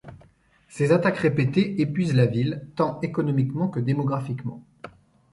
[0.67, 4.63] Ces attaques répétées épuisent la ville tant économiquement que démographiquement.